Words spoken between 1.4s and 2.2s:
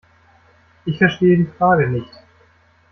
Frage nicht.